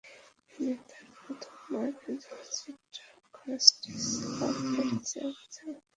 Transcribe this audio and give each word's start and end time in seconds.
তিনি 0.51 0.73
তার 0.89 1.05
প্রথম 1.15 1.55
মার্কিন 1.71 2.15
চলচ্চিত্র 2.23 2.97
ইনোসেন্টস্ 3.39 4.07
অব 4.41 4.55
প্যারিস-এ 4.67 5.19
অভিনয় 5.23 5.53
করেন। 5.53 5.79